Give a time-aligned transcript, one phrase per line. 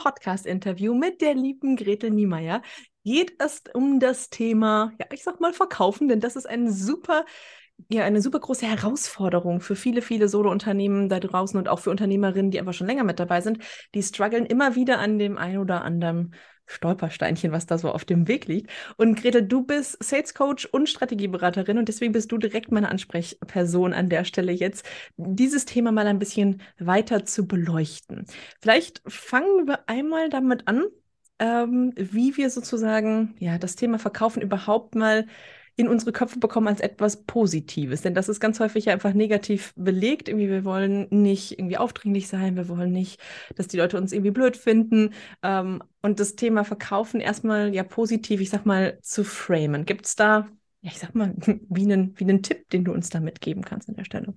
[0.00, 2.62] Podcast-Interview mit der lieben Gretel Niemeyer
[3.04, 7.24] geht es um das Thema, ja, ich sag mal Verkaufen, denn das ist ein super
[7.90, 12.50] ja eine super große Herausforderung für viele, viele Solo-Unternehmen da draußen und auch für Unternehmerinnen,
[12.50, 13.58] die einfach schon länger mit dabei sind.
[13.94, 16.34] Die strugglen immer wieder an dem ein oder anderen
[16.70, 18.70] Stolpersteinchen, was da so auf dem Weg liegt.
[18.96, 23.92] Und Grete, du bist Sales Coach und Strategieberaterin und deswegen bist du direkt meine Ansprechperson
[23.92, 24.84] an der Stelle jetzt,
[25.16, 28.26] dieses Thema mal ein bisschen weiter zu beleuchten.
[28.60, 30.84] Vielleicht fangen wir einmal damit an,
[31.38, 35.26] ähm, wie wir sozusagen ja das Thema Verkaufen überhaupt mal
[35.80, 38.02] in unsere Köpfe bekommen als etwas Positives.
[38.02, 40.28] Denn das ist ganz häufig ja einfach negativ belegt.
[40.28, 43.20] Irgendwie, wir wollen nicht irgendwie aufdringlich sein, wir wollen nicht,
[43.56, 45.14] dass die Leute uns irgendwie blöd finden.
[45.42, 49.84] Ähm, und das Thema Verkaufen erstmal ja positiv, ich sag mal, zu framen.
[49.84, 50.48] Gibt es da,
[50.82, 51.34] ja, ich sag mal,
[51.68, 54.34] wie einen, wie einen Tipp, den du uns da mitgeben kannst an der Stelle?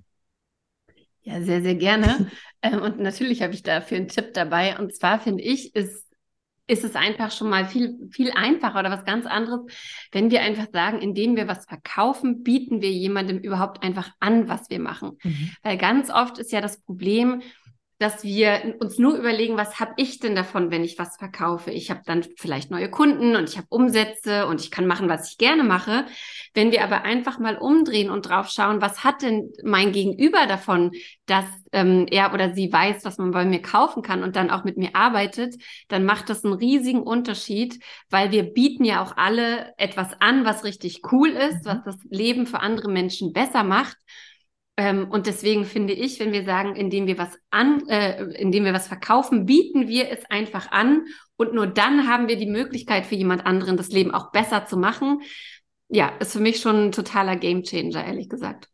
[1.22, 2.30] Ja, sehr, sehr gerne.
[2.62, 4.78] ähm, und natürlich habe ich dafür einen Tipp dabei.
[4.78, 6.03] Und zwar finde ich, ist
[6.68, 9.62] ist es einfach schon mal viel, viel einfacher oder was ganz anderes,
[10.12, 14.70] wenn wir einfach sagen, indem wir was verkaufen, bieten wir jemandem überhaupt einfach an, was
[14.70, 15.18] wir machen.
[15.24, 15.52] Mhm.
[15.62, 17.42] Weil ganz oft ist ja das Problem,
[18.04, 21.72] dass wir uns nur überlegen, was habe ich denn davon, wenn ich was verkaufe?
[21.72, 25.32] Ich habe dann vielleicht neue Kunden und ich habe Umsätze und ich kann machen, was
[25.32, 26.06] ich gerne mache.
[26.54, 30.92] Wenn wir aber einfach mal umdrehen und drauf schauen, was hat denn mein Gegenüber davon,
[31.28, 34.66] dass ähm, er oder sie weiß, was man bei mir kaufen kann und dann auch
[34.66, 35.56] mit mir arbeitet,
[35.88, 40.66] dann macht das einen riesigen Unterschied, weil wir bieten ja auch alle etwas an, was
[40.66, 41.70] richtig cool ist, mhm.
[41.70, 43.96] was das Leben für andere Menschen besser macht.
[44.76, 48.74] Ähm, und deswegen finde ich, wenn wir sagen, indem wir was an, äh, indem wir
[48.74, 53.16] was verkaufen, bieten wir es einfach an und nur dann haben wir die Möglichkeit für
[53.16, 55.22] jemand anderen das Leben auch besser zu machen.
[55.90, 58.70] Ja, ist für mich schon ein totaler Gamechanger, ehrlich gesagt.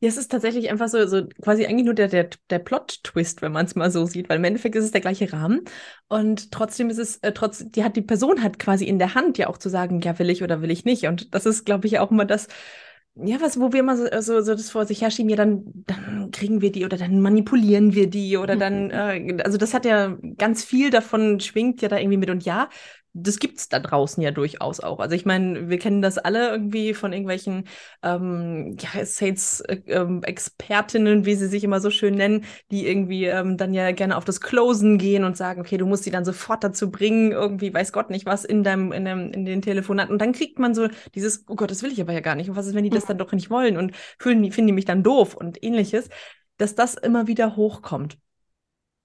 [0.00, 3.52] Ja, es ist tatsächlich einfach so, so quasi eigentlich nur der, der, der Plot-Twist, wenn
[3.52, 5.62] man es mal so sieht, weil im Endeffekt ist es der gleiche Rahmen
[6.08, 9.38] und trotzdem ist es, äh, trotz, die hat die Person hat quasi in der Hand
[9.38, 11.06] ja auch zu sagen, ja, will ich oder will ich nicht.
[11.06, 12.48] Und das ist, glaube ich, auch immer das,
[13.16, 16.30] ja, was, wo wir immer so, so, so das vor sich herschieben, ja, dann, dann
[16.32, 20.16] kriegen wir die oder dann manipulieren wir die oder dann, äh, also das hat ja
[20.36, 22.68] ganz viel davon, schwingt ja da irgendwie mit und ja,
[23.16, 24.98] das gibt es da draußen ja durchaus auch.
[24.98, 27.68] Also ich meine, wir kennen das alle irgendwie von irgendwelchen
[28.02, 33.72] ähm, ja, Sales-Expertinnen, äh, wie sie sich immer so schön nennen, die irgendwie ähm, dann
[33.72, 36.90] ja gerne auf das Closen gehen und sagen, okay, du musst sie dann sofort dazu
[36.90, 40.12] bringen, irgendwie weiß Gott nicht was in deinem, in, deinem, in den Telefonaten.
[40.12, 42.50] Und dann kriegt man so dieses, oh Gott, das will ich aber ja gar nicht.
[42.50, 44.74] Und was ist, wenn die das dann doch nicht wollen und fühlen die, finden die
[44.74, 46.08] mich dann doof und ähnliches,
[46.56, 48.18] dass das immer wieder hochkommt.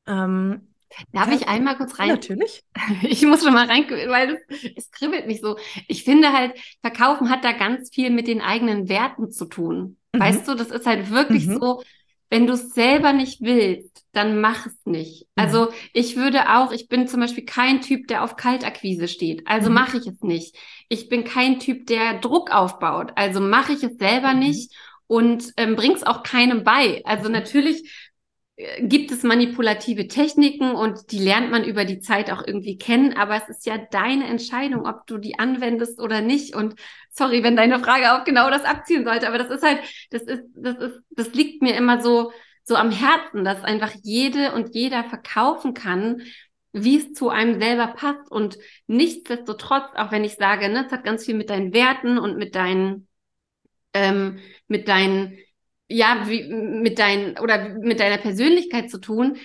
[0.08, 0.69] Ähm,
[1.14, 2.10] Darf ja, ich einmal kurz rein?
[2.10, 2.64] Natürlich.
[3.04, 5.58] Ich muss schon mal rein, weil es, es kribbelt mich so.
[5.88, 9.98] Ich finde halt, Verkaufen hat da ganz viel mit den eigenen Werten zu tun.
[10.14, 10.20] Mhm.
[10.20, 11.60] Weißt du, das ist halt wirklich mhm.
[11.60, 11.84] so,
[12.30, 15.24] wenn du es selber nicht willst, dann mach es nicht.
[15.36, 15.44] Mhm.
[15.44, 19.48] Also ich würde auch, ich bin zum Beispiel kein Typ, der auf Kaltakquise steht.
[19.48, 19.76] Also mhm.
[19.76, 20.56] mache ich es nicht.
[20.90, 23.12] Ich bin kein Typ, der Druck aufbaut.
[23.16, 24.40] Also mache ich es selber mhm.
[24.40, 24.74] nicht
[25.08, 27.02] und ähm, bring's auch keinem bei.
[27.06, 28.09] Also natürlich
[28.82, 33.38] gibt es manipulative Techniken und die lernt man über die Zeit auch irgendwie kennen, aber
[33.38, 36.56] es ist ja deine Entscheidung, ob du die anwendest oder nicht.
[36.56, 36.76] Und
[37.10, 40.44] sorry, wenn deine Frage auch genau das abziehen sollte, aber das ist halt, das ist,
[40.56, 42.34] das ist, das liegt mir immer so,
[42.64, 46.24] so am Herzen, dass einfach jede und jeder verkaufen kann,
[46.74, 48.30] wie es zu einem selber passt.
[48.30, 52.38] Und nichtsdestotrotz, auch wenn ich sage, ne, es hat ganz viel mit deinen Werten und
[52.38, 53.08] mit deinen,
[53.94, 55.38] ähm, mit deinen
[55.90, 59.38] ja, wie, mit dein, oder mit deiner Persönlichkeit zu tun,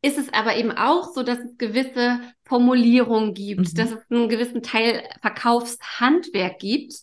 [0.00, 3.74] ist es aber eben auch so, dass es gewisse Formulierungen gibt, mhm.
[3.74, 6.94] dass es einen gewissen Teil Verkaufshandwerk gibt,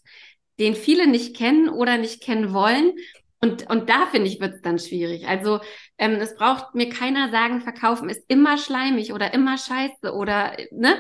[0.60, 2.94] den viele nicht kennen oder nicht kennen wollen.
[3.42, 5.28] Und, und da finde ich, wird es dann schwierig.
[5.28, 5.60] Also
[5.98, 10.98] ähm, es braucht mir keiner sagen, verkaufen ist immer schleimig oder immer scheiße oder ne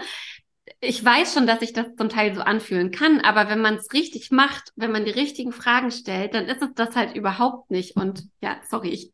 [0.80, 3.94] ich weiß schon, dass ich das zum Teil so anfühlen kann, aber wenn man es
[3.94, 7.96] richtig macht, wenn man die richtigen Fragen stellt, dann ist es das halt überhaupt nicht.
[7.96, 9.12] Und ja, sorry, ich,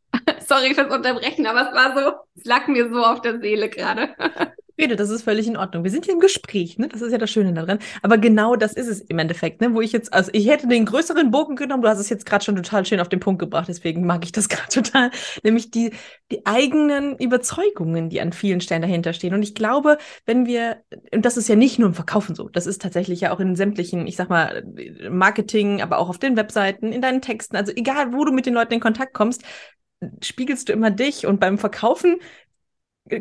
[0.52, 4.14] sorry fürs Unterbrechen, aber es war so, es lag mir so auf der Seele gerade.
[4.80, 5.84] Rede, das ist völlig in Ordnung.
[5.84, 6.88] Wir sind hier im Gespräch, ne?
[6.88, 7.78] Das ist ja das Schöne daran.
[8.00, 9.74] Aber genau das ist es im Endeffekt, ne?
[9.74, 12.42] Wo ich jetzt, also ich hätte den größeren Bogen genommen, du hast es jetzt gerade
[12.42, 15.10] schon total schön auf den Punkt gebracht, deswegen mag ich das gerade total.
[15.44, 15.92] Nämlich die,
[16.30, 19.34] die eigenen Überzeugungen, die an vielen Stellen dahinter stehen.
[19.34, 20.78] Und ich glaube, wenn wir,
[21.12, 23.56] und das ist ja nicht nur im Verkaufen so, das ist tatsächlich ja auch in
[23.56, 24.64] sämtlichen, ich sag mal,
[25.10, 28.54] Marketing, aber auch auf den Webseiten, in deinen Texten, also egal, wo du mit den
[28.54, 29.44] Leuten in Kontakt kommst,
[30.22, 32.16] spiegelst du immer dich und beim Verkaufen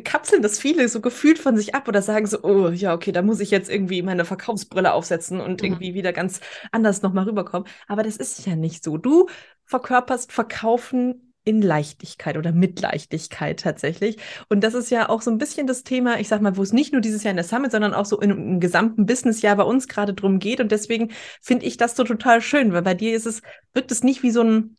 [0.04, 3.22] kapseln das viele so gefühlt von sich ab oder sagen so, oh ja, okay, da
[3.22, 5.68] muss ich jetzt irgendwie meine Verkaufsbrille aufsetzen und mhm.
[5.68, 6.40] irgendwie wieder ganz
[6.72, 7.68] anders nochmal rüberkommen.
[7.88, 8.98] Aber das ist ja nicht so.
[8.98, 9.28] Du
[9.66, 14.18] verkörperst Verkaufen in Leichtigkeit oder mit Leichtigkeit tatsächlich.
[14.48, 16.72] Und das ist ja auch so ein bisschen das Thema, ich sag mal, wo es
[16.72, 19.64] nicht nur dieses Jahr in der Summit, sondern auch so in, im gesamten Businessjahr bei
[19.64, 20.60] uns gerade drum geht.
[20.60, 21.10] Und deswegen
[21.42, 23.42] finde ich das so total schön, weil bei dir ist es,
[23.74, 24.78] wirkt es nicht wie so ein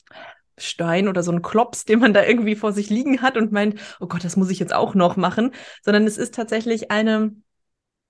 [0.59, 3.81] Stein oder so ein Klops, den man da irgendwie vor sich liegen hat und meint,
[4.01, 5.53] oh Gott, das muss ich jetzt auch noch machen,
[5.83, 7.33] sondern es ist tatsächlich eine,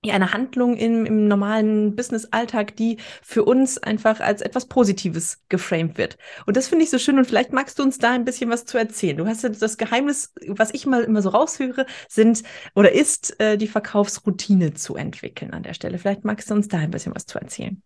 [0.05, 5.97] ja, eine Handlung im, im normalen Business-Alltag, die für uns einfach als etwas Positives geframed
[5.97, 6.17] wird.
[6.45, 8.65] Und das finde ich so schön und vielleicht magst du uns da ein bisschen was
[8.65, 9.15] zu erzählen.
[9.15, 12.43] Du hast ja das Geheimnis, was ich mal immer so raushöre, sind
[12.75, 15.97] oder ist äh, die Verkaufsroutine zu entwickeln an der Stelle.
[15.97, 17.81] Vielleicht magst du uns da ein bisschen was zu erzählen.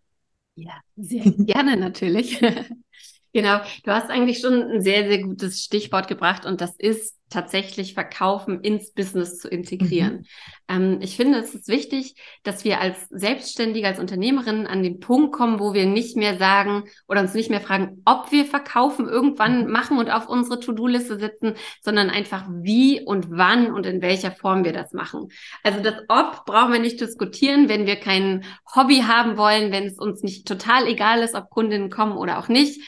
[0.56, 2.40] Ja, sehr gerne natürlich.
[3.32, 7.94] Genau, du hast eigentlich schon ein sehr, sehr gutes Stichwort gebracht und das ist tatsächlich
[7.94, 10.14] Verkaufen ins Business zu integrieren.
[10.14, 10.24] Mhm.
[10.68, 15.32] Ähm, ich finde, es ist wichtig, dass wir als Selbstständige, als Unternehmerinnen an den Punkt
[15.32, 19.66] kommen, wo wir nicht mehr sagen oder uns nicht mehr fragen, ob wir verkaufen irgendwann
[19.66, 19.72] mhm.
[19.72, 24.64] machen und auf unsere To-Do-Liste setzen, sondern einfach wie und wann und in welcher Form
[24.64, 25.28] wir das machen.
[25.62, 29.98] Also das Ob brauchen wir nicht diskutieren, wenn wir kein Hobby haben wollen, wenn es
[29.98, 32.80] uns nicht total egal ist, ob Kundinnen kommen oder auch nicht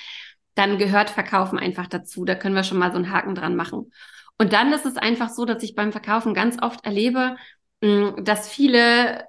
[0.60, 2.26] dann gehört Verkaufen einfach dazu.
[2.26, 3.90] Da können wir schon mal so einen Haken dran machen.
[4.38, 7.36] Und dann ist es einfach so, dass ich beim Verkaufen ganz oft erlebe,
[7.80, 9.24] mm, dass viele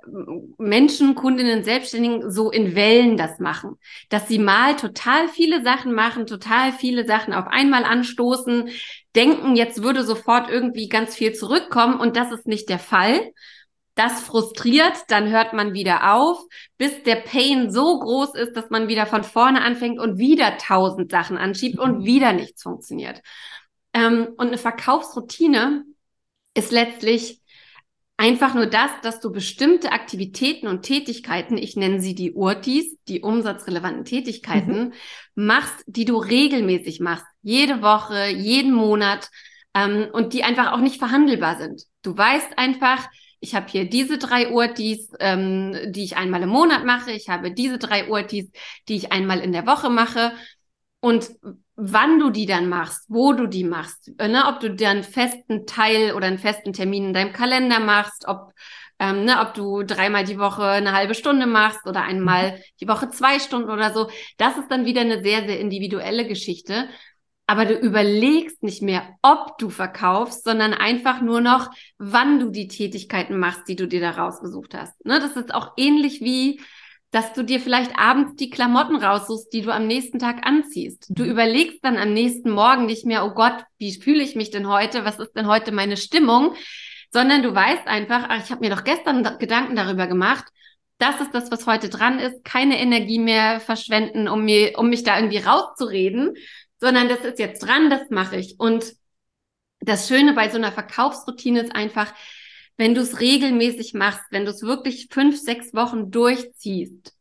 [0.57, 3.77] Menschen, Kundinnen, Selbstständigen so in Wellen das machen.
[4.09, 8.69] Dass sie mal total viele Sachen machen, total viele Sachen auf einmal anstoßen,
[9.15, 13.21] denken, jetzt würde sofort irgendwie ganz viel zurückkommen und das ist nicht der Fall,
[14.01, 16.44] das frustriert, dann hört man wieder auf,
[16.77, 21.12] bis der Pain so groß ist, dass man wieder von vorne anfängt und wieder tausend
[21.12, 22.06] Sachen anschiebt und mhm.
[22.06, 23.21] wieder nichts funktioniert.
[23.94, 25.86] Ähm, und eine Verkaufsroutine
[26.56, 27.42] ist letztlich
[28.18, 33.21] einfach nur das, dass du bestimmte Aktivitäten und Tätigkeiten, ich nenne sie die Urtis, die
[33.21, 34.94] umsatzrelevanten Tätigkeiten,
[35.36, 35.45] mhm.
[35.45, 39.30] machst, die du regelmäßig machst, jede Woche, jeden Monat
[39.75, 41.83] ähm, und die einfach auch nicht verhandelbar sind.
[42.01, 43.07] Du weißt einfach,
[43.41, 47.11] ich habe hier diese drei Urtis, ähm, die ich einmal im Monat mache.
[47.11, 48.51] Ich habe diese drei Urtis,
[48.88, 50.33] die ich einmal in der Woche mache.
[50.99, 51.31] Und
[51.75, 55.03] wann du die dann machst, wo du die machst, äh, ne, ob du dir einen
[55.03, 58.53] festen Teil oder einen festen Termin in deinem Kalender machst, ob,
[58.99, 62.61] ähm, ne, ob du dreimal die Woche eine halbe Stunde machst oder einmal mhm.
[62.79, 66.88] die Woche zwei Stunden oder so, das ist dann wieder eine sehr, sehr individuelle Geschichte
[67.51, 72.69] aber du überlegst nicht mehr, ob du verkaufst, sondern einfach nur noch, wann du die
[72.69, 75.06] Tätigkeiten machst, die du dir da rausgesucht hast.
[75.06, 75.19] Ne?
[75.19, 76.62] Das ist auch ähnlich wie,
[77.12, 81.07] dass du dir vielleicht abends die Klamotten raussuchst, die du am nächsten Tag anziehst.
[81.09, 81.31] Du mhm.
[81.31, 85.03] überlegst dann am nächsten Morgen nicht mehr, oh Gott, wie fühle ich mich denn heute?
[85.03, 86.53] Was ist denn heute meine Stimmung?
[87.12, 90.45] Sondern du weißt einfach, ach, ich habe mir doch gestern Gedanken darüber gemacht.
[91.00, 92.45] Das ist das, was heute dran ist.
[92.45, 96.36] Keine Energie mehr verschwenden, um mir, um mich da irgendwie rauszureden,
[96.81, 98.59] sondern das ist jetzt dran, das mache ich.
[98.59, 98.93] Und
[99.79, 102.13] das Schöne bei so einer Verkaufsroutine ist einfach,
[102.75, 107.15] wenn du es regelmäßig machst, wenn du es wirklich fünf, sechs Wochen durchziehst,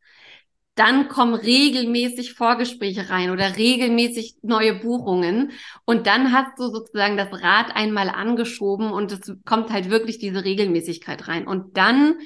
[0.74, 5.52] dann kommen regelmäßig Vorgespräche rein oder regelmäßig neue Buchungen.
[5.84, 10.42] Und dann hast du sozusagen das Rad einmal angeschoben und es kommt halt wirklich diese
[10.42, 11.46] Regelmäßigkeit rein.
[11.46, 12.16] Und dann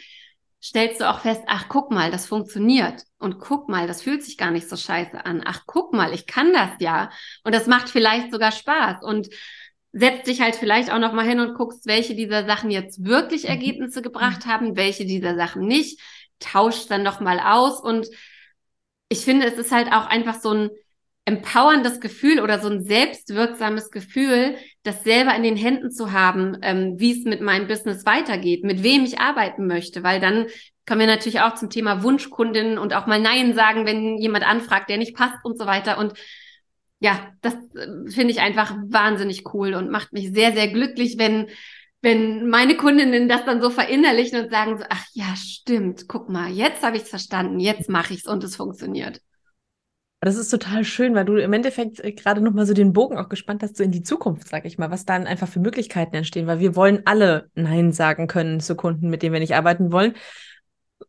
[0.65, 3.03] stellst du auch fest, ach, guck mal, das funktioniert.
[3.19, 5.43] Und guck mal, das fühlt sich gar nicht so scheiße an.
[5.44, 7.11] Ach, guck mal, ich kann das ja.
[7.44, 9.03] Und das macht vielleicht sogar Spaß.
[9.03, 9.29] Und
[9.93, 13.44] setzt dich halt vielleicht auch noch mal hin und guckst, welche dieser Sachen jetzt wirklich
[13.44, 13.51] mhm.
[13.51, 16.01] Ergebnisse gebracht haben, welche dieser Sachen nicht.
[16.41, 17.81] Tauscht dann noch mal aus.
[17.81, 18.09] Und
[19.11, 20.71] ich finde, es ist halt auch einfach so ein
[21.24, 26.94] empowerndes Gefühl oder so ein selbstwirksames Gefühl, das selber in den Händen zu haben, ähm,
[26.98, 30.46] wie es mit meinem Business weitergeht, mit wem ich arbeiten möchte, weil dann
[30.86, 34.90] kommen wir natürlich auch zum Thema Wunschkundin und auch mal Nein sagen, wenn jemand anfragt,
[34.90, 35.96] der nicht passt und so weiter.
[35.96, 36.12] Und
[37.00, 41.48] ja, das äh, finde ich einfach wahnsinnig cool und macht mich sehr, sehr glücklich, wenn
[42.02, 46.50] wenn meine Kundinnen das dann so verinnerlichen und sagen so, ach ja, stimmt, guck mal,
[46.50, 49.22] jetzt habe ich es verstanden, jetzt mache ich es und es funktioniert.
[50.24, 53.28] Das ist total schön, weil du im Endeffekt äh, gerade nochmal so den Bogen auch
[53.28, 56.46] gespannt hast, so in die Zukunft, sag ich mal, was dann einfach für Möglichkeiten entstehen,
[56.46, 60.14] weil wir wollen alle Nein sagen können zu Kunden, mit denen wir nicht arbeiten wollen.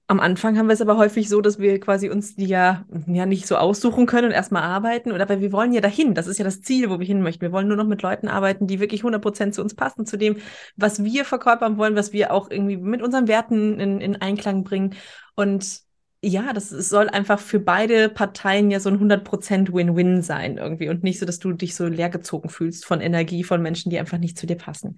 [0.07, 3.25] Am Anfang haben wir es aber häufig so, dass wir quasi uns die ja, ja
[3.25, 5.13] nicht so aussuchen können und erstmal arbeiten.
[5.13, 6.13] Oder aber wir wollen ja dahin.
[6.13, 7.41] Das ist ja das Ziel, wo wir hin möchten.
[7.41, 10.17] Wir wollen nur noch mit Leuten arbeiten, die wirklich 100 Prozent zu uns passen, zu
[10.17, 10.38] dem,
[10.75, 14.95] was wir verkörpern wollen, was wir auch irgendwie mit unseren Werten in, in Einklang bringen.
[15.36, 15.85] Und
[16.27, 21.03] ja, das soll einfach für beide Parteien ja so ein 100% Win-Win sein irgendwie und
[21.03, 24.38] nicht so, dass du dich so leergezogen fühlst von Energie von Menschen, die einfach nicht
[24.38, 24.98] zu dir passen.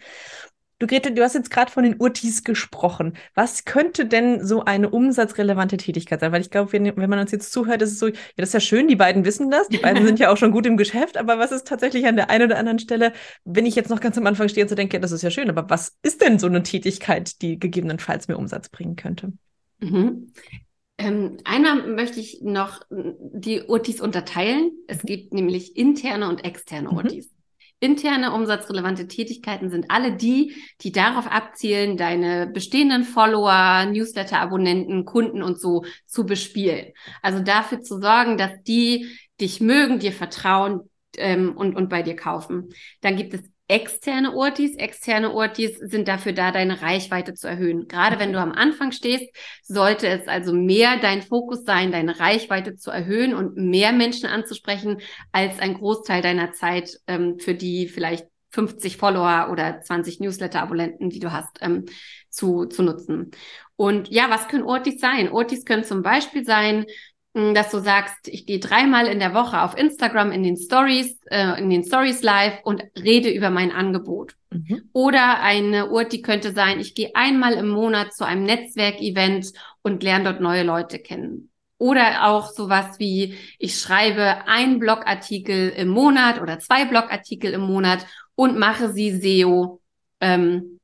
[0.79, 3.17] Du, Gretel, du hast jetzt gerade von den Urtis gesprochen.
[3.33, 6.31] Was könnte denn so eine umsatzrelevante Tätigkeit sein?
[6.31, 8.53] Weil ich glaube, wenn, wenn man uns jetzt zuhört, ist es so, ja, das ist
[8.53, 11.17] ja schön, die beiden wissen das, die beiden sind ja auch schon gut im Geschäft,
[11.17, 13.11] aber was ist tatsächlich an der einen oder anderen Stelle,
[13.43, 15.49] wenn ich jetzt noch ganz am Anfang stehe und so denke, das ist ja schön,
[15.49, 19.33] aber was ist denn so eine Tätigkeit, die gegebenenfalls mir Umsatz bringen könnte?
[19.79, 20.31] Mhm.
[20.97, 24.71] Ähm, einmal möchte ich noch die Urtis unterteilen.
[24.87, 25.07] Es mhm.
[25.07, 26.97] gibt nämlich interne und externe mhm.
[26.97, 27.37] Urtis.
[27.79, 35.61] Interne umsatzrelevante Tätigkeiten sind alle die, die darauf abzielen, deine bestehenden Follower, Newsletter-Abonnenten, Kunden und
[35.61, 36.93] so zu bespielen.
[37.21, 39.07] Also dafür zu sorgen, dass die
[39.39, 42.69] dich mögen, dir vertrauen ähm, und, und bei dir kaufen.
[43.01, 44.75] Dann gibt es externe Ortis.
[44.75, 47.87] Externe Ortis sind dafür da, deine Reichweite zu erhöhen.
[47.87, 49.29] Gerade wenn du am Anfang stehst,
[49.63, 55.01] sollte es also mehr dein Fokus sein, deine Reichweite zu erhöhen und mehr Menschen anzusprechen,
[55.31, 61.19] als ein Großteil deiner Zeit ähm, für die vielleicht 50 Follower oder 20 Newsletter-Abonnenten, die
[61.19, 61.85] du hast, ähm,
[62.29, 63.31] zu, zu nutzen.
[63.75, 65.29] Und ja, was können Ortis sein?
[65.31, 66.85] Ortis können zum Beispiel sein,
[67.53, 71.59] dass du sagst, ich gehe dreimal in der Woche auf Instagram in den Stories, äh,
[71.59, 74.35] in den Stories live und rede über mein Angebot.
[74.49, 74.89] Mhm.
[74.93, 79.51] Oder eine Uhr, die könnte sein, ich gehe einmal im Monat zu einem Netzwerkevent
[79.81, 81.49] und lerne dort neue Leute kennen.
[81.77, 88.05] Oder auch sowas wie, ich schreibe ein Blogartikel im Monat oder zwei Blogartikel im Monat
[88.35, 89.79] und mache sie SEO
[90.19, 90.76] ähm,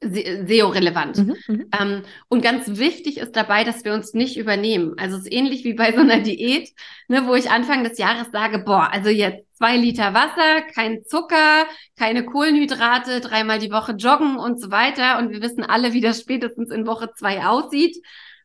[0.00, 1.18] SEO-relevant.
[1.18, 4.94] Mhm, mhm, ähm, und ganz wichtig ist dabei, dass wir uns nicht übernehmen.
[4.96, 6.70] Also es ist ähnlich wie bei so einer Diät,
[7.08, 11.66] ne, wo ich Anfang des Jahres sage, boah, also jetzt zwei Liter Wasser, kein Zucker,
[11.98, 15.18] keine Kohlenhydrate, dreimal die Woche joggen und so weiter.
[15.18, 17.96] Und wir wissen alle, wie das spätestens in Woche zwei aussieht.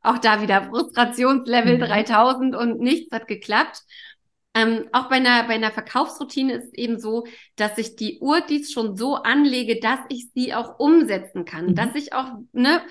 [0.01, 1.81] Auch da wieder Frustrationslevel mhm.
[1.81, 3.83] 3000 und nichts hat geklappt.
[4.55, 8.41] Ähm, auch bei einer, bei einer Verkaufsroutine ist es eben so, dass ich die Uhr
[8.41, 11.67] dies schon so anlege, dass ich sie auch umsetzen kann.
[11.67, 11.75] Mhm.
[11.75, 12.81] Dass ich auch, ne,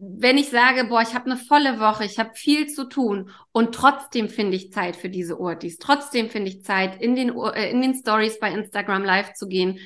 [0.00, 3.74] wenn ich sage, boah, ich habe eine volle Woche, ich habe viel zu tun und
[3.74, 7.82] trotzdem finde ich Zeit für diese Urtis, trotzdem finde ich Zeit, in den, äh, in
[7.82, 9.78] den Stories bei Instagram live zu gehen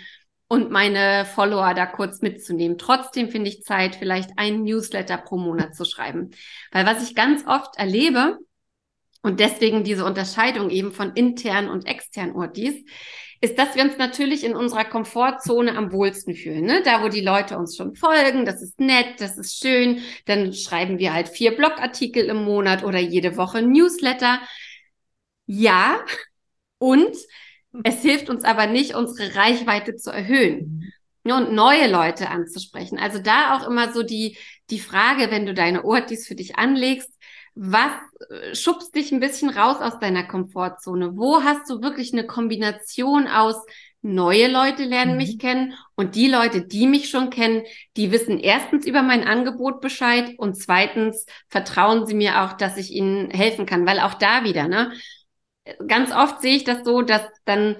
[0.46, 2.78] und meine Follower da kurz mitzunehmen.
[2.78, 6.30] Trotzdem finde ich Zeit, vielleicht einen Newsletter pro Monat zu schreiben.
[6.70, 8.38] Weil was ich ganz oft erlebe,
[9.24, 12.74] und deswegen diese Unterscheidung eben von intern und extern Urtis,
[13.40, 16.66] ist, dass wir uns natürlich in unserer Komfortzone am wohlsten fühlen.
[16.66, 16.82] Ne?
[16.84, 20.02] Da, wo die Leute uns schon folgen, das ist nett, das ist schön.
[20.26, 24.40] Dann schreiben wir halt vier Blogartikel im Monat oder jede Woche Newsletter.
[25.46, 26.04] Ja,
[26.76, 27.16] und
[27.82, 30.92] es hilft uns aber nicht, unsere Reichweite zu erhöhen
[31.24, 31.32] mhm.
[31.32, 32.98] und neue Leute anzusprechen.
[32.98, 34.36] Also da auch immer so die,
[34.68, 37.13] die Frage, wenn du deine Ortis für dich anlegst,
[37.54, 37.92] was
[38.30, 41.16] äh, schubst dich ein bisschen raus aus deiner Komfortzone?
[41.16, 43.56] Wo hast du wirklich eine Kombination aus
[44.02, 45.16] neue Leute lernen mhm.
[45.16, 47.62] mich kennen und die Leute, die mich schon kennen,
[47.96, 52.90] die wissen erstens über mein Angebot Bescheid und zweitens vertrauen sie mir auch, dass ich
[52.90, 54.92] ihnen helfen kann, weil auch da wieder, ne?
[55.86, 57.76] Ganz oft sehe ich das so, dass dann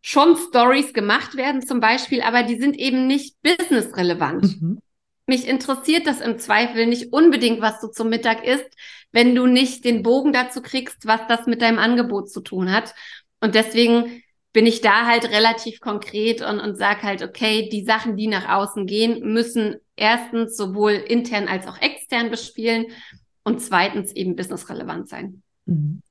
[0.00, 4.62] schon Stories gemacht werden zum Beispiel, aber die sind eben nicht businessrelevant.
[4.62, 4.78] Mhm
[5.26, 8.68] mich interessiert das im Zweifel nicht unbedingt, was du zum Mittag isst,
[9.12, 12.94] wenn du nicht den Bogen dazu kriegst, was das mit deinem Angebot zu tun hat.
[13.40, 18.16] Und deswegen bin ich da halt relativ konkret und, und sag halt, okay, die Sachen,
[18.16, 22.86] die nach außen gehen, müssen erstens sowohl intern als auch extern bespielen
[23.42, 25.42] und zweitens eben businessrelevant sein.
[25.66, 26.02] Mhm.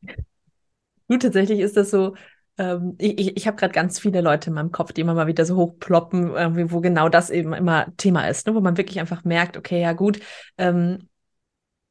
[1.08, 2.16] Du, tatsächlich ist das so,
[2.58, 5.46] ähm, ich ich habe gerade ganz viele Leute in meinem Kopf, die immer mal wieder
[5.46, 8.56] so hochploppen, wo genau das eben immer Thema ist, ne?
[8.56, 10.20] wo man wirklich einfach merkt, okay, ja gut,
[10.58, 11.08] ähm,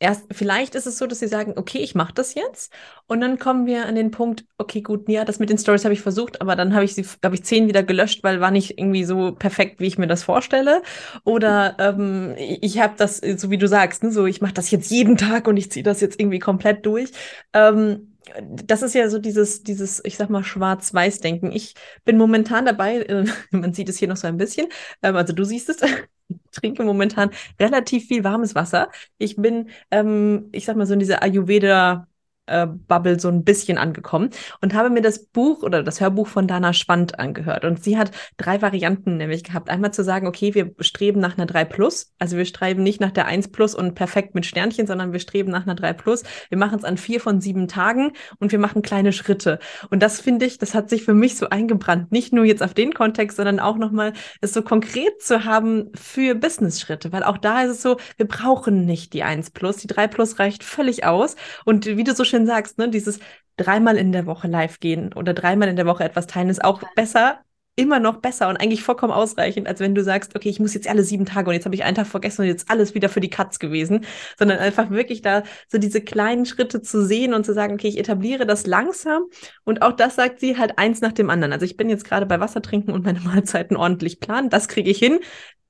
[0.00, 2.73] erst vielleicht ist es so, dass sie sagen, okay, ich mache das jetzt
[3.07, 5.95] und dann kommen wir an den Punkt, okay, gut, ja, das mit den Stories habe
[5.95, 8.78] ich versucht, aber dann habe ich sie, habe ich zehn wieder gelöscht, weil war nicht
[8.78, 10.83] irgendwie so perfekt, wie ich mir das vorstelle.
[11.25, 14.90] Oder ähm, ich habe das, so wie du sagst, ne, so ich mache das jetzt
[14.90, 17.12] jeden Tag und ich ziehe das jetzt irgendwie komplett durch.
[17.52, 18.12] Ähm,
[18.49, 21.52] das ist ja so dieses, dieses, ich sag mal, Schwarz-Weiß-Denken.
[21.52, 21.75] Ich
[22.05, 24.69] bin momentan dabei, äh, man sieht es hier noch so ein bisschen,
[25.02, 25.79] ähm, also du siehst es,
[26.52, 28.91] trinke momentan relativ viel warmes Wasser.
[29.19, 32.07] Ich bin, ähm, ich sag mal, so in dieser Ayurveda-
[32.47, 34.31] Bubble so ein bisschen angekommen
[34.61, 37.65] und habe mir das Buch oder das Hörbuch von Dana Schwand angehört.
[37.65, 39.71] Und sie hat drei Varianten nämlich gehabt.
[39.71, 42.13] Einmal zu sagen, okay, wir streben nach einer 3 Plus.
[42.19, 45.53] Also wir streben nicht nach der 1 Plus und perfekt mit Sternchen, sondern wir streben
[45.53, 46.25] nach einer 3 Plus.
[46.49, 49.61] Wir machen es an vier von sieben Tagen und wir machen kleine Schritte.
[49.91, 52.11] Und das finde ich, das hat sich für mich so eingebrannt.
[52.11, 56.35] Nicht nur jetzt auf den Kontext, sondern auch nochmal es so konkret zu haben für
[56.35, 57.13] Business-Schritte.
[57.13, 59.77] Weil auch da ist es so, wir brauchen nicht die 1 Plus.
[59.77, 61.37] Die 3 Plus reicht völlig aus.
[61.65, 63.21] Und wie du so schön sagst, ne, dieses
[63.57, 66.83] dreimal in der Woche live gehen oder dreimal in der Woche etwas teilen ist auch
[66.95, 67.41] besser
[67.75, 70.88] immer noch besser und eigentlich vollkommen ausreichend, als wenn du sagst, okay, ich muss jetzt
[70.88, 73.21] alle sieben Tage und jetzt habe ich einen Tag vergessen und jetzt alles wieder für
[73.21, 74.05] die Katz gewesen,
[74.38, 77.99] sondern einfach wirklich da so diese kleinen Schritte zu sehen und zu sagen, okay, ich
[77.99, 79.23] etabliere das langsam
[79.64, 81.52] und auch das sagt sie halt eins nach dem anderen.
[81.52, 84.91] Also ich bin jetzt gerade bei Wasser trinken und meine Mahlzeiten ordentlich planen, das kriege
[84.91, 85.19] ich hin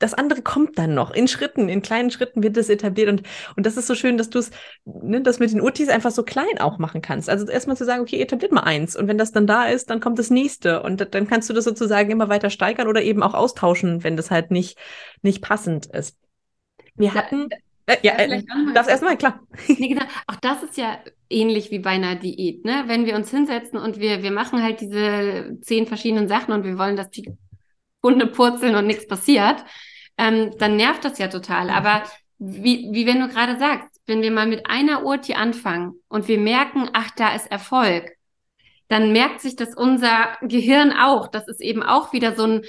[0.03, 1.13] das andere kommt dann noch.
[1.13, 3.09] In Schritten, in kleinen Schritten wird das etabliert.
[3.09, 3.23] Und,
[3.57, 4.51] und das ist so schön, dass du es,
[4.85, 7.31] ne, das mit den Urtis einfach so klein auch machen kannst.
[7.31, 8.97] Also erstmal zu sagen, okay, etabliert mal eins.
[8.97, 10.83] Und wenn das dann da ist, dann kommt das nächste.
[10.83, 14.31] Und dann kannst du das sozusagen immer weiter steigern oder eben auch austauschen, wenn das
[14.31, 14.79] halt nicht,
[15.23, 16.17] nicht passend ist.
[16.95, 17.49] Wir hatten.
[17.87, 18.43] Äh, ja, äh,
[18.75, 19.41] das erstmal, klar.
[19.67, 20.05] Nee, genau.
[20.27, 22.85] Auch das ist ja ähnlich wie bei einer Diät, ne?
[22.87, 26.79] Wenn wir uns hinsetzen und wir, wir machen halt diese zehn verschiedenen Sachen und wir
[26.79, 27.29] wollen, dass die
[28.03, 29.65] Hunde purzeln und nichts passiert,
[30.17, 31.71] ähm, dann nervt das ja total.
[31.71, 32.03] Aber
[32.39, 36.39] wie, wie wenn du gerade sagst, wenn wir mal mit einer Urti anfangen und wir
[36.39, 38.17] merken, ach, da ist Erfolg,
[38.93, 41.29] dann merkt sich das unser Gehirn auch.
[41.29, 42.63] Das ist eben auch wieder so ein,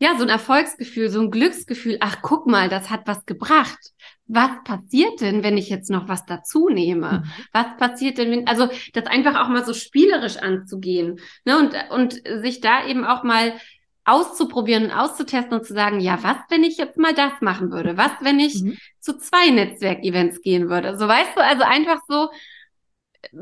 [0.00, 1.98] ja, so ein Erfolgsgefühl, so ein Glücksgefühl.
[2.00, 3.78] Ach, guck mal, das hat was gebracht.
[4.26, 7.22] Was passiert denn, wenn ich jetzt noch was dazu nehme?
[7.24, 7.44] Mhm.
[7.52, 12.20] Was passiert denn, wenn, also das einfach auch mal so spielerisch anzugehen, ne, und, und
[12.42, 13.52] sich da eben auch mal
[14.04, 17.96] auszuprobieren und auszutesten und zu sagen, ja, was, wenn ich jetzt mal das machen würde?
[17.96, 18.76] Was, wenn ich mhm.
[18.98, 20.98] zu zwei Netzwerkevents gehen würde?
[20.98, 22.28] So weißt du, also einfach so,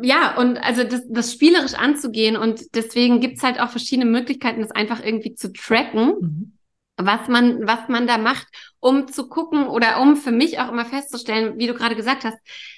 [0.02, 4.70] ja, und also das, das spielerisch anzugehen und deswegen gibt's halt auch verschiedene Möglichkeiten, das
[4.70, 6.14] einfach irgendwie zu tracken.
[6.20, 6.58] Mhm
[6.98, 8.48] was man, was man da macht,
[8.80, 12.36] um zu gucken oder um für mich auch immer festzustellen, wie du gerade gesagt hast,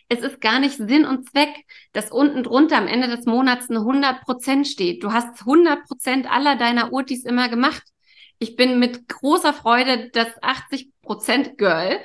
[0.09, 3.81] es ist gar nicht Sinn und Zweck, dass unten drunter am Ende des Monats eine
[3.81, 5.03] 100 Prozent steht.
[5.03, 7.83] Du hast 100 Prozent aller deiner Urtis immer gemacht.
[8.39, 11.99] Ich bin mit großer Freude das 80 Prozent Girl,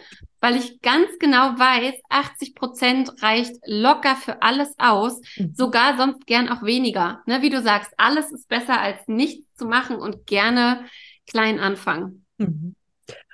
[0.46, 5.56] weil ich ganz genau weiß, 80 Prozent reicht locker für alles aus, mhm.
[5.56, 7.24] sogar sonst gern auch weniger.
[7.26, 10.86] Ne, wie du sagst, alles ist besser als nichts zu machen und gerne
[11.26, 12.28] klein anfangen.
[12.38, 12.76] Mhm.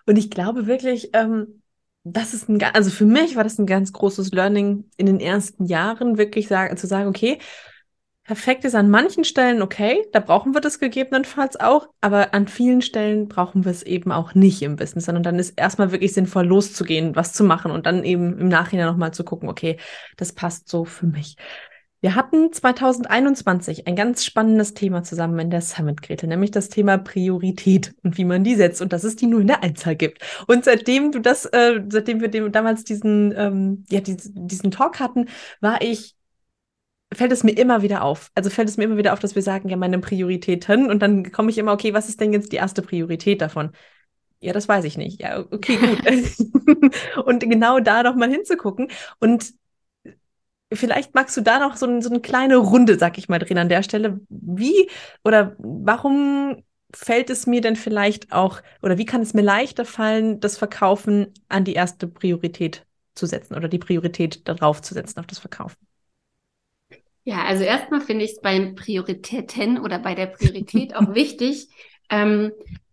[0.05, 1.61] Und ich glaube wirklich, ähm,
[2.05, 5.65] das ist ein, also für mich war das ein ganz großes Learning in den ersten
[5.65, 7.39] Jahren, wirklich sagen, zu sagen, okay,
[8.23, 12.81] perfekt ist an manchen Stellen okay, da brauchen wir das gegebenenfalls auch, aber an vielen
[12.81, 16.45] Stellen brauchen wir es eben auch nicht im Business, sondern dann ist erstmal wirklich sinnvoll
[16.45, 19.77] loszugehen, was zu machen und dann eben im Nachhinein nochmal zu gucken, okay,
[20.17, 21.35] das passt so für mich.
[22.03, 26.97] Wir hatten 2021 ein ganz spannendes Thema zusammen in der Summit, Gretel, nämlich das Thema
[26.97, 30.23] Priorität und wie man die setzt und dass es die nur in der Einzahl gibt.
[30.47, 34.99] Und seitdem du das, äh, seitdem wir dem, damals diesen, ähm, ja, diesen, diesen Talk
[34.99, 35.27] hatten,
[35.59, 36.15] war ich
[37.13, 38.31] fällt es mir immer wieder auf.
[38.35, 40.89] Also fällt es mir immer wieder auf, dass wir sagen, ja, meine Prioritäten.
[40.89, 43.71] Und dann komme ich immer, okay, was ist denn jetzt die erste Priorität davon?
[44.39, 45.21] Ja, das weiß ich nicht.
[45.21, 46.95] Ja, okay, gut.
[47.25, 48.89] und genau da noch mal hinzugucken.
[49.19, 49.53] Und
[50.73, 53.67] Vielleicht magst du da noch so, so eine kleine Runde, sag ich mal, drehen an
[53.69, 54.21] der Stelle.
[54.29, 54.89] Wie
[55.23, 60.39] oder warum fällt es mir denn vielleicht auch, oder wie kann es mir leichter fallen,
[60.39, 65.27] das Verkaufen an die erste Priorität zu setzen oder die Priorität darauf zu setzen, auf
[65.27, 65.75] das Verkaufen?
[67.23, 71.67] Ja, also erstmal finde ich es beim Prioritäten oder bei der Priorität auch wichtig,
[72.09, 72.51] ähm,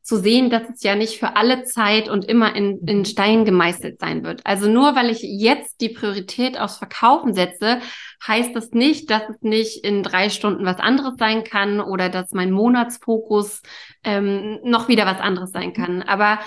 [0.08, 4.00] zu sehen, dass es ja nicht für alle Zeit und immer in, in Stein gemeißelt
[4.00, 4.40] sein wird.
[4.44, 7.80] Also nur weil ich jetzt die Priorität aufs Verkaufen setze,
[8.26, 12.32] heißt das nicht, dass es nicht in drei Stunden was anderes sein kann oder dass
[12.32, 13.60] mein Monatsfokus
[14.02, 16.00] ähm, noch wieder was anderes sein kann.
[16.00, 16.38] Aber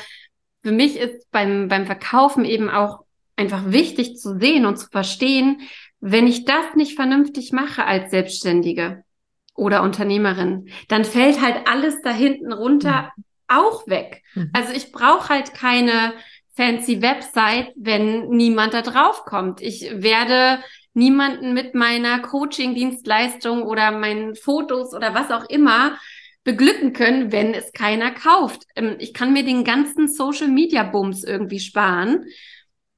[0.63, 3.01] für mich ist beim, beim Verkaufen eben auch
[3.35, 5.61] einfach wichtig zu sehen und zu verstehen,
[6.01, 9.03] wenn ich das nicht vernünftig mache als Selbstständige
[9.55, 14.23] oder Unternehmerin, dann fällt halt alles da hinten runter, mhm auch weg.
[14.33, 14.49] Mhm.
[14.53, 16.13] Also ich brauche halt keine
[16.55, 19.61] fancy Website, wenn niemand da drauf kommt.
[19.61, 25.97] Ich werde niemanden mit meiner Coaching-Dienstleistung oder meinen Fotos oder was auch immer
[26.43, 28.63] beglücken können, wenn es keiner kauft.
[28.75, 32.25] Ähm, ich kann mir den ganzen Social-Media-Bums irgendwie sparen,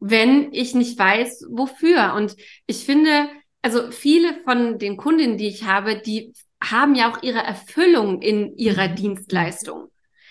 [0.05, 2.13] wenn ich nicht weiß, wofür.
[2.15, 2.35] Und
[2.67, 3.29] ich finde,
[3.61, 8.57] also viele von den Kundinnen, die ich habe, die haben ja auch ihre Erfüllung in
[8.57, 8.95] ihrer mhm.
[8.95, 9.87] Dienstleistung.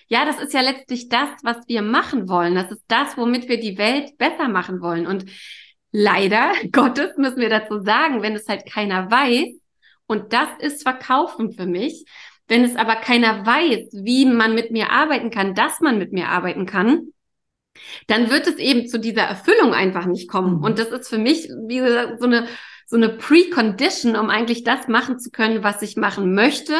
[0.09, 2.55] Ja, das ist ja letztlich das, was wir machen wollen.
[2.55, 5.07] Das ist das, womit wir die Welt besser machen wollen.
[5.07, 5.25] Und
[5.91, 9.59] leider Gottes müssen wir dazu sagen, wenn es halt keiner weiß,
[10.07, 12.05] und das ist Verkaufen für mich,
[12.47, 16.29] wenn es aber keiner weiß, wie man mit mir arbeiten kann, dass man mit mir
[16.29, 17.12] arbeiten kann,
[18.07, 20.59] dann wird es eben zu dieser Erfüllung einfach nicht kommen.
[20.59, 20.65] Mhm.
[20.65, 22.47] Und das ist für mich wie gesagt, so eine
[22.87, 26.75] so eine Precondition, um eigentlich das machen zu können, was ich machen möchte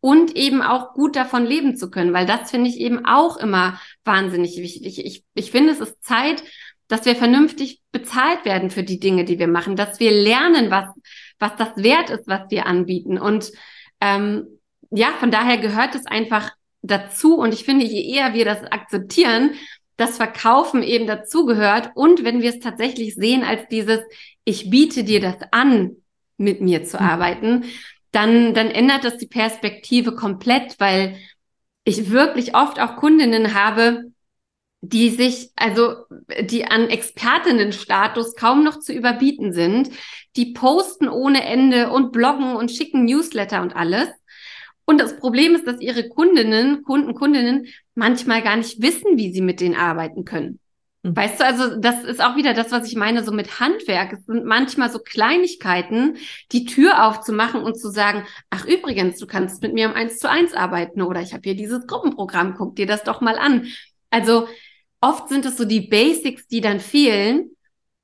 [0.00, 3.78] und eben auch gut davon leben zu können, weil das finde ich eben auch immer
[4.04, 5.04] wahnsinnig wichtig.
[5.04, 6.42] Ich, ich finde, es ist Zeit,
[6.86, 10.86] dass wir vernünftig bezahlt werden für die Dinge, die wir machen, dass wir lernen, was,
[11.38, 13.18] was das wert ist, was wir anbieten.
[13.18, 13.52] Und
[14.00, 14.46] ähm,
[14.90, 19.50] ja, von daher gehört es einfach dazu und ich finde, je eher wir das akzeptieren,
[19.98, 24.00] das Verkaufen eben dazugehört und wenn wir es tatsächlich sehen als dieses,
[24.44, 25.96] ich biete dir das an,
[26.38, 27.02] mit mir zu mhm.
[27.02, 27.64] arbeiten,
[28.12, 31.16] dann, dann ändert das die Perspektive komplett, weil
[31.84, 34.04] ich wirklich oft auch Kundinnen habe,
[34.80, 36.04] die sich, also
[36.40, 39.90] die an Expertinnenstatus kaum noch zu überbieten sind,
[40.36, 44.08] die posten ohne Ende und bloggen und schicken Newsletter und alles.
[44.88, 49.42] Und das Problem ist, dass ihre Kundinnen, Kunden, Kundinnen manchmal gar nicht wissen, wie sie
[49.42, 50.60] mit denen arbeiten können.
[51.02, 51.14] Mhm.
[51.14, 54.14] Weißt du, also das ist auch wieder das, was ich meine, so mit Handwerk.
[54.14, 56.16] Es sind manchmal so Kleinigkeiten,
[56.52, 60.30] die Tür aufzumachen und zu sagen, ach übrigens, du kannst mit mir im Eins zu
[60.30, 63.66] eins arbeiten oder ich habe hier dieses Gruppenprogramm, guck dir das doch mal an.
[64.08, 64.48] Also
[65.02, 67.50] oft sind es so die Basics, die dann fehlen,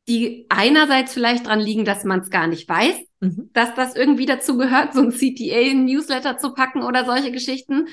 [0.07, 2.95] die einerseits vielleicht dran liegen, dass man es gar nicht weiß,
[3.25, 3.51] mhm.
[3.53, 7.89] dass das irgendwie dazu gehört, so ein CTA in Newsletter zu packen oder solche Geschichten.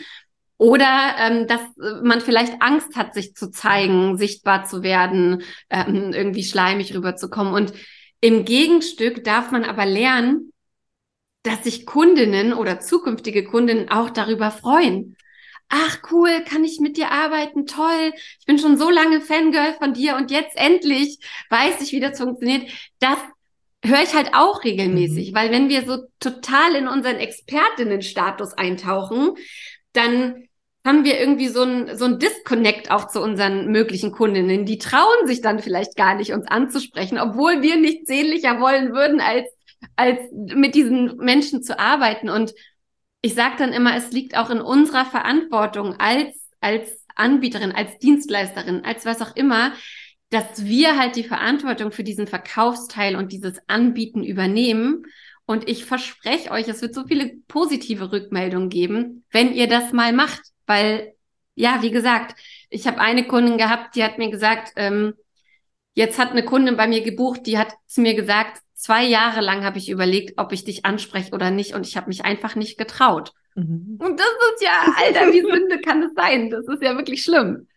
[0.58, 1.62] Oder ähm, dass
[2.04, 5.42] man vielleicht Angst hat, sich zu zeigen, sichtbar zu werden,
[5.72, 7.54] ähm, irgendwie schleimig rüberzukommen.
[7.54, 7.74] Und
[8.20, 10.54] im Gegenstück darf man aber lernen,
[11.42, 15.18] dass sich Kundinnen oder zukünftige Kundinnen auch darüber freuen.
[15.70, 17.66] Ach cool, kann ich mit dir arbeiten?
[17.66, 18.14] Toll.
[18.40, 21.18] Ich bin schon so lange Fangirl von dir und jetzt endlich
[21.50, 22.70] weiß ich, wie das funktioniert.
[23.00, 23.18] Das
[23.84, 25.36] höre ich halt auch regelmäßig, mhm.
[25.36, 29.36] weil wenn wir so total in unseren Expertinnenstatus eintauchen,
[29.94, 30.48] dann
[30.86, 34.66] haben wir irgendwie so ein, so ein Disconnect auch zu unseren möglichen Kundinnen.
[34.66, 39.22] Die trauen sich dann vielleicht gar nicht, uns anzusprechen, obwohl wir nichts sehnlicher wollen würden,
[39.22, 39.48] als,
[39.96, 42.30] als mit diesen Menschen zu arbeiten.
[42.30, 42.54] Und
[43.22, 48.84] ich sage dann immer, es liegt auch in unserer Verantwortung als, als Anbieterin, als Dienstleisterin,
[48.84, 49.74] als was auch immer,
[50.32, 55.06] dass wir halt die Verantwortung für diesen Verkaufsteil und dieses Anbieten übernehmen.
[55.46, 60.14] Und ich verspreche euch, es wird so viele positive Rückmeldungen geben, wenn ihr das mal
[60.14, 60.42] macht.
[60.66, 61.14] Weil,
[61.56, 62.40] ja, wie gesagt,
[62.70, 65.16] ich habe eine Kundin gehabt, die hat mir gesagt, ähm,
[65.96, 69.66] jetzt hat eine Kundin bei mir gebucht, die hat zu mir gesagt, zwei Jahre lang
[69.66, 72.78] habe ich überlegt, ob ich dich anspreche oder nicht und ich habe mich einfach nicht
[72.78, 73.34] getraut.
[73.56, 73.98] Mhm.
[74.00, 76.50] Und das ist ja, Alter, wie Sünde kann es sein?
[76.50, 77.68] Das ist ja wirklich schlimm.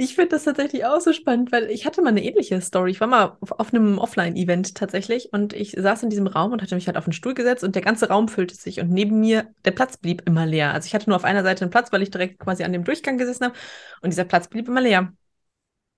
[0.00, 2.92] Ich finde das tatsächlich auch so spannend, weil ich hatte mal eine ähnliche Story.
[2.92, 6.62] Ich war mal auf, auf einem Offline-Event tatsächlich und ich saß in diesem Raum und
[6.62, 9.18] hatte mich halt auf den Stuhl gesetzt und der ganze Raum füllte sich und neben
[9.18, 10.72] mir, der Platz blieb immer leer.
[10.72, 12.84] Also ich hatte nur auf einer Seite einen Platz, weil ich direkt quasi an dem
[12.84, 13.54] Durchgang gesessen habe
[14.00, 15.12] und dieser Platz blieb immer leer.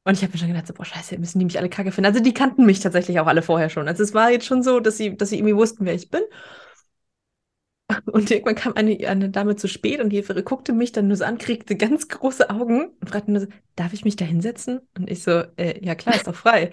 [0.05, 2.09] Und ich habe mir schon gedacht, so, boah, scheiße, müssen die mich alle kacke finden.
[2.09, 3.87] Also die kannten mich tatsächlich auch alle vorher schon.
[3.87, 6.23] Also es war jetzt schon so, dass sie, dass sie irgendwie wussten, wer ich bin.
[8.07, 11.25] Und irgendwann kam eine, eine Dame zu spät und die guckte mich dann nur so
[11.25, 14.81] an, kriegte ganz große Augen und fragte nur so, darf ich mich da hinsetzen?
[14.97, 16.73] Und ich so, äh, ja klar, ist doch frei.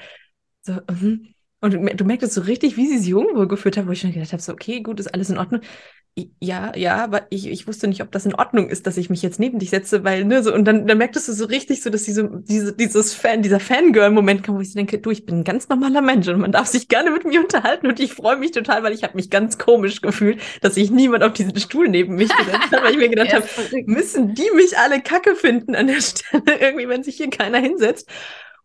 [0.61, 1.19] So, uh -huh.
[1.59, 4.31] Und du, merktest so richtig, wie sie sich jung geführt hat, wo ich schon gedacht
[4.31, 5.61] habe, so, okay, gut, ist alles in Ordnung
[6.39, 9.21] ja, ja, aber ich, ich wusste nicht, ob das in Ordnung ist, dass ich mich
[9.21, 11.91] jetzt neben dich setze, weil, ne, so, und dann, dann merktest du so richtig so,
[11.91, 15.39] dass diese, diese, dieses Fan, dieser Fangirl-Moment kam, wo ich so denke, du, ich bin
[15.39, 18.37] ein ganz normaler Mensch und man darf sich gerne mit mir unterhalten und ich freue
[18.37, 21.87] mich total, weil ich habe mich ganz komisch gefühlt, dass sich niemand auf diesen Stuhl
[21.87, 23.45] neben mich gesetzt hat, weil ich mir gedacht habe,
[23.85, 28.09] müssen die mich alle Kacke finden an der Stelle, irgendwie, wenn sich hier keiner hinsetzt.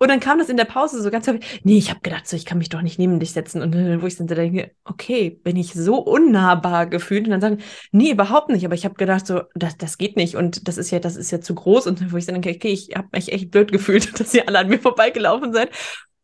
[0.02, 2.34] Und dann kam das in der Pause so ganz häufig, nee, ich habe gedacht, so,
[2.34, 3.62] ich kann mich doch nicht neben dich setzen.
[3.62, 7.26] Und äh, wo ich dann denke, okay, bin ich so unnahbar gefühlt.
[7.26, 7.58] Und dann sagen,
[7.92, 8.64] nee, überhaupt nicht.
[8.64, 10.34] Aber ich habe gedacht, so, das, das geht nicht.
[10.34, 11.86] Und das ist ja, das ist ja zu groß.
[11.86, 14.58] Und wo ich dann denke, okay, ich habe mich echt blöd gefühlt, dass ihr alle
[14.58, 15.70] an mir vorbeigelaufen seid.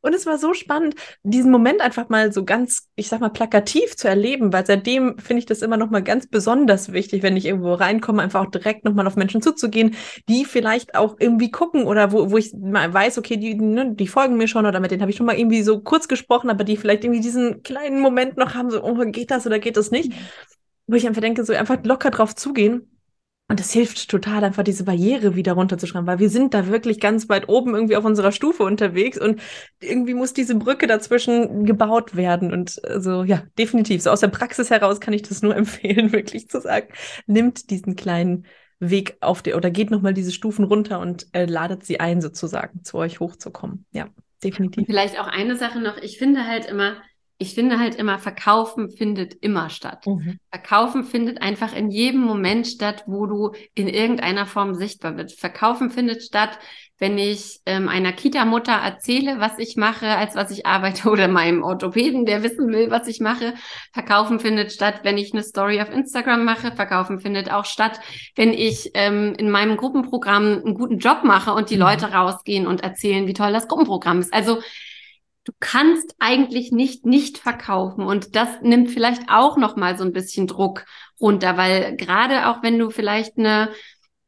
[0.01, 3.97] Und es war so spannend, diesen Moment einfach mal so ganz, ich sag mal, plakativ
[3.97, 7.47] zu erleben, weil seitdem finde ich das immer noch mal ganz besonders wichtig, wenn ich
[7.47, 9.97] irgendwo reinkomme, einfach auch direkt noch mal auf Menschen zuzugehen,
[10.29, 14.07] die vielleicht auch irgendwie gucken oder wo, wo ich mal weiß, okay, die, ne, die
[14.07, 16.63] folgen mir schon oder mit denen habe ich schon mal irgendwie so kurz gesprochen, aber
[16.63, 19.91] die vielleicht irgendwie diesen kleinen Moment noch haben, so, oh, geht das oder geht das
[19.91, 20.11] nicht?
[20.11, 20.15] Mhm.
[20.87, 22.98] Wo ich einfach denke, so einfach locker drauf zugehen
[23.51, 27.31] und es hilft total, einfach diese Barriere wieder runterzuschreiben, weil wir sind da wirklich ganz
[27.31, 29.41] weit oben irgendwie auf unserer Stufe unterwegs und
[29.81, 32.53] irgendwie muss diese Brücke dazwischen gebaut werden.
[32.53, 34.03] Und so, also, ja, definitiv.
[34.03, 36.89] So aus der Praxis heraus kann ich das nur empfehlen, wirklich zu sagen,
[37.27, 38.45] nimmt diesen kleinen
[38.81, 42.85] Weg auf der oder geht nochmal diese Stufen runter und äh, ladet sie ein, sozusagen,
[42.85, 43.87] zu euch hochzukommen.
[43.93, 44.09] Ja,
[44.45, 44.85] definitiv.
[44.87, 45.97] Vielleicht auch eine Sache noch.
[45.97, 46.99] Ich finde halt immer,
[47.39, 50.07] ich finde halt immer, Verkaufen findet immer statt.
[50.07, 50.39] Mhm.
[50.51, 55.39] Verkaufen findet einfach in jedem Moment statt, wo du in irgendeiner Form sichtbar bist.
[55.39, 56.59] Verkaufen findet statt,
[56.99, 61.63] wenn ich ähm, einer Kita-Mutter erzähle, was ich mache, als was ich arbeite, oder meinem
[61.63, 63.55] Orthopäden, der wissen will, was ich mache.
[63.93, 66.73] Verkaufen findet statt, wenn ich eine Story auf Instagram mache.
[66.73, 68.01] Verkaufen findet auch statt,
[68.35, 71.83] wenn ich ähm, in meinem Gruppenprogramm einen guten Job mache und die mhm.
[71.83, 74.35] Leute rausgehen und erzählen, wie toll das Gruppenprogramm ist.
[74.35, 74.59] Also
[75.45, 78.05] du kannst eigentlich nicht nicht verkaufen.
[78.05, 80.85] Und das nimmt vielleicht auch noch mal so ein bisschen Druck
[81.21, 83.71] runter, weil gerade auch wenn du vielleicht eine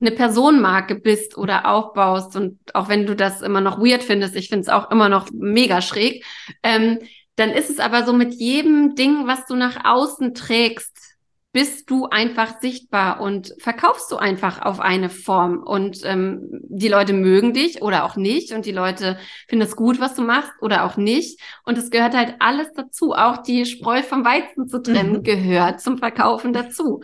[0.00, 4.48] eine Personenmarke bist oder aufbaust und auch wenn du das immer noch weird findest, ich
[4.48, 6.24] finde es auch immer noch mega schräg,
[6.62, 6.98] ähm,
[7.36, 11.09] dann ist es aber so mit jedem Ding, was du nach außen trägst,
[11.52, 15.62] bist du einfach sichtbar und verkaufst du einfach auf eine Form.
[15.62, 18.52] Und ähm, die Leute mögen dich oder auch nicht.
[18.52, 21.40] Und die Leute finden es gut, was du machst oder auch nicht.
[21.64, 23.12] Und es gehört halt alles dazu.
[23.12, 25.22] Auch die Spreu vom Weizen zu trennen mhm.
[25.24, 27.02] gehört zum Verkaufen dazu.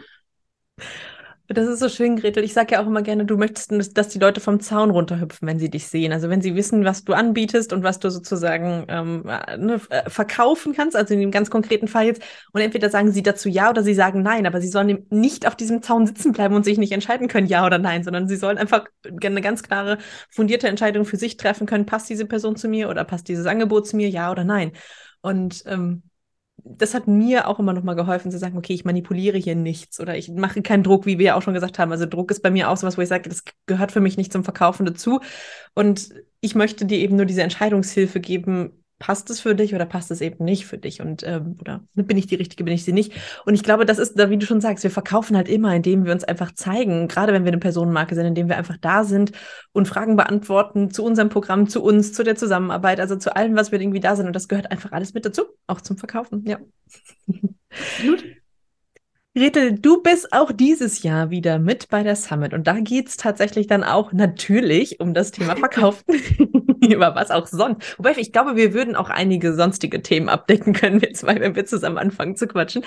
[1.49, 2.43] Das ist so schön, Gretel.
[2.43, 5.61] Ich sage ja auch immer gerne, du möchtest, dass die Leute vom Zaun runterhüpfen, wenn
[5.61, 6.13] sie dich sehen.
[6.13, 10.75] Also wenn sie wissen, was du anbietest und was du sozusagen ähm, ne, äh, verkaufen
[10.75, 12.23] kannst, also in dem ganz konkreten Fall jetzt.
[12.53, 15.55] Und entweder sagen sie dazu ja oder sie sagen nein, aber sie sollen nicht auf
[15.55, 18.59] diesem Zaun sitzen bleiben und sich nicht entscheiden können, ja oder nein, sondern sie sollen
[18.59, 19.99] einfach eine ganz klare,
[20.31, 23.87] fundierte Entscheidung für sich treffen können, passt diese Person zu mir oder passt dieses Angebot
[23.87, 24.73] zu mir, ja oder nein.
[25.21, 26.03] Und ähm,
[26.69, 30.01] das hat mir auch immer noch mal geholfen zu sagen, okay, ich manipuliere hier nichts
[30.01, 31.93] oder ich mache keinen Druck, wie wir ja auch schon gesagt haben.
[31.93, 34.33] Also Druck ist bei mir auch sowas, wo ich sage, das gehört für mich nicht
[34.33, 35.21] zum Verkaufen dazu.
[35.75, 40.11] Und ich möchte dir eben nur diese Entscheidungshilfe geben, passt es für dich oder passt
[40.11, 42.93] es eben nicht für dich und ähm, oder bin ich die richtige, bin ich sie
[42.93, 43.13] nicht
[43.45, 46.07] und ich glaube, das ist da, wie du schon sagst, wir verkaufen halt immer, indem
[46.07, 49.33] wir uns einfach zeigen, gerade wenn wir eine Personenmarke sind, indem wir einfach da sind
[49.73, 53.71] und Fragen beantworten zu unserem Programm, zu uns, zu der Zusammenarbeit, also zu allem, was
[53.71, 56.59] wir irgendwie da sind und das gehört einfach alles mit dazu, auch zum Verkaufen, ja.
[57.27, 58.25] Gut.
[59.35, 63.19] Gretel, du bist auch dieses Jahr wieder mit bei der Summit und da geht es
[63.19, 66.05] tatsächlich dann auch natürlich um das Thema Verkaufen.
[66.81, 67.99] Über was auch sonst.
[67.99, 71.67] Wobei ich glaube, wir würden auch einige sonstige Themen abdecken können, wir zwei, wenn wir
[71.67, 72.85] zusammen anfangen zu quatschen.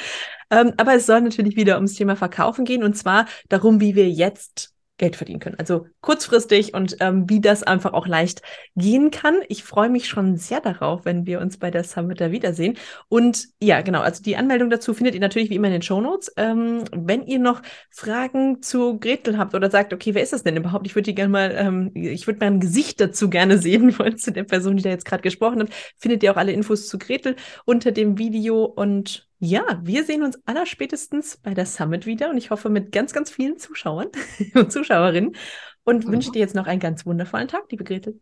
[0.52, 4.10] Ähm, aber es soll natürlich wieder ums Thema Verkaufen gehen und zwar darum, wie wir
[4.10, 5.56] jetzt Geld verdienen können.
[5.58, 8.44] Also kurzfristig und ähm, wie das einfach auch leicht
[8.76, 9.40] gehen kann.
[9.48, 12.78] Ich freue mich schon sehr darauf, wenn wir uns bei der Summit da wiedersehen.
[13.08, 16.02] Und ja, genau, also die Anmeldung dazu findet ihr natürlich wie immer in den Show
[16.02, 16.32] Notes.
[16.38, 20.58] Ähm, wenn ihr noch Fragen zu Gretel habt oder sagt, okay, wer ist das denn
[20.58, 20.86] überhaupt?
[20.86, 24.32] Ich würde die gerne mal, ähm, ich würde mein Gesicht dazu gerne sehen wollen zu
[24.32, 27.36] der Person, die da jetzt gerade gesprochen hat, findet ihr auch alle Infos zu Gretel
[27.66, 32.52] unter dem Video und ja, wir sehen uns allerspätestens bei der Summit wieder und ich
[32.52, 34.08] hoffe mit ganz, ganz vielen Zuschauern
[34.54, 35.36] und Zuschauerinnen
[35.84, 36.12] und mhm.
[36.12, 38.20] wünsche dir jetzt noch einen ganz wundervollen Tag, liebe Gretel.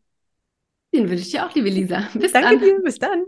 [0.93, 2.07] Den wünsche ich dir auch, liebe Lisa.
[2.13, 2.59] Bis Danke dann.
[2.59, 3.25] dir, bis dann.